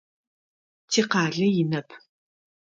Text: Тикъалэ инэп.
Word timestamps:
Тикъалэ 0.89 1.47
инэп. 1.61 1.87